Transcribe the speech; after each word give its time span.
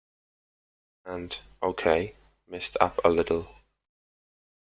And, 1.05 1.37
okay, 1.61 2.15
mist 2.47 2.75
up 2.81 2.99
a 3.05 3.09
little. 3.09 3.53